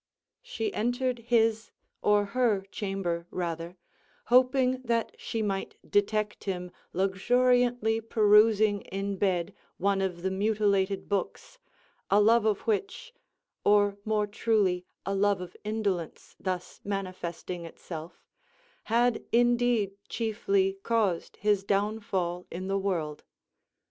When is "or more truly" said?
13.63-14.87